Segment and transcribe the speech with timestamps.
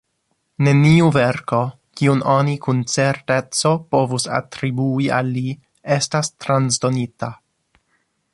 [0.67, 1.59] Neniu verko,
[2.01, 5.45] kiun oni kun certeco povus atribui al li,
[5.99, 7.35] estas transdonita.